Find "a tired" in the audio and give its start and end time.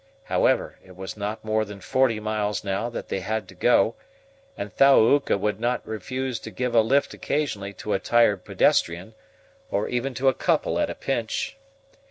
7.93-8.43